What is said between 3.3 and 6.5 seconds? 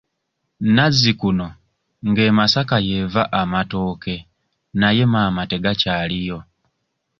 amatooke naye maama tegakyaliyo.